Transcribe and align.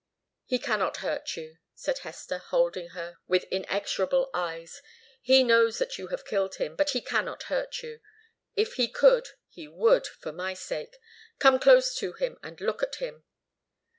"He 0.47 0.57
cannot 0.57 0.97
hurt 1.05 1.37
you," 1.37 1.57
said 1.75 1.99
Hester, 1.99 2.39
holding 2.39 2.87
her 2.97 3.19
with 3.27 3.43
inexorable 3.51 4.31
eyes. 4.33 4.81
"He 5.21 5.43
knows 5.43 5.77
that 5.77 5.99
you 5.99 6.07
have 6.07 6.25
killed 6.25 6.55
him, 6.55 6.75
but 6.75 6.89
he 6.89 7.01
cannot 7.01 7.43
hurt 7.53 7.83
you. 7.83 7.99
If 8.55 8.77
he 8.77 8.87
could, 8.87 9.27
he 9.47 9.67
would 9.67 10.07
for 10.07 10.31
my 10.31 10.55
sake. 10.55 10.97
Come 11.37 11.59
close 11.59 11.93
to 11.97 12.13
him 12.13 12.39
and 12.41 12.59
look 12.59 12.81
at 12.81 12.95
him." 12.95 13.25